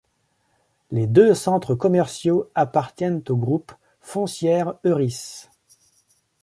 Les 0.89 1.05
deux 1.05 1.35
centres 1.35 1.75
commerciaux 1.75 2.49
appartiennent 2.55 3.21
au 3.29 3.35
groupe 3.35 3.71
Foncière 3.99 4.73
Euris. 4.83 5.45